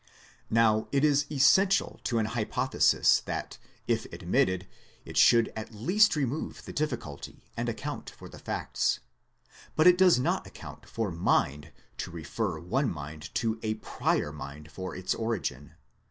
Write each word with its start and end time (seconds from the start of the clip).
Now 0.49 0.87
it 0.91 1.05
is 1.05 1.27
essen 1.29 1.67
tial 1.67 2.01
to 2.05 2.17
an 2.17 2.25
hypothesis 2.33 3.19
that 3.27 3.59
if 3.87 4.11
admitted 4.11 4.65
it 5.05 5.15
should 5.15 5.53
at 5.55 5.75
least 5.75 6.15
remove 6.15 6.65
the 6.65 6.73
difficulty 6.73 7.45
and 7.55 7.69
account 7.69 8.09
for 8.09 8.27
the 8.27 8.39
facts. 8.39 8.99
But 9.75 9.85
it 9.85 9.99
does 9.99 10.17
not 10.17 10.47
account 10.47 10.87
for 10.89 11.11
Mind 11.11 11.71
to 11.97 12.09
refer 12.09 12.57
one 12.59 12.89
mind 12.89 13.29
to 13.35 13.59
a 13.61 13.75
prior 13.75 14.31
mind 14.31 14.71
for 14.71 14.95
its 14.95 15.13
origin. 15.13 15.73